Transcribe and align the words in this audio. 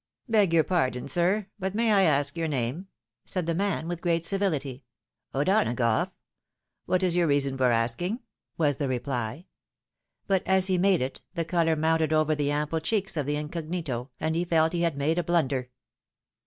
"Beg 0.27 0.51
your 0.51 0.63
pardon, 0.63 1.07
sir; 1.07 1.45
but 1.59 1.75
may 1.75 1.91
I 1.93 2.01
ask 2.01 2.35
your 2.35 2.47
name?" 2.47 2.87
said 3.25 3.45
the 3.45 3.53
man, 3.53 3.87
with 3.87 4.01
great 4.01 4.23
civUity." 4.23 4.81
O'Donagough. 5.35 6.09
What 6.87 7.03
is 7.03 7.15
your 7.15 7.27
reason 7.27 7.55
for 7.55 7.71
asking?" 7.71 8.19
was 8.57 8.77
the 8.77 8.87
reply. 8.87 9.45
But 10.25 10.41
as 10.47 10.65
he 10.65 10.79
made 10.79 11.03
it, 11.03 11.21
the 11.35 11.45
colour 11.45 11.75
mounted 11.75 12.13
over 12.13 12.35
/the 12.35 12.49
ample 12.49 12.79
cheeks 12.79 13.15
of 13.15 13.27
the 13.27 13.35
incognito, 13.35 14.09
and 14.19 14.35
he 14.35 14.43
felt 14.43 14.73
he 14.73 14.81
had 14.81 14.97
made 14.97 15.19
a 15.19 15.23
blunder. 15.23 15.69